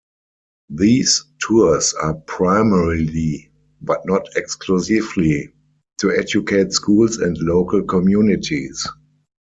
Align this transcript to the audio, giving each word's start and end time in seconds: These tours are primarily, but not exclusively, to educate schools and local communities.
These 0.71 1.25
tours 1.39 1.93
are 1.93 2.15
primarily, 2.15 3.51
but 3.83 4.01
not 4.07 4.25
exclusively, 4.35 5.53
to 5.99 6.09
educate 6.11 6.73
schools 6.73 7.17
and 7.17 7.37
local 7.37 7.83
communities. 7.83 8.83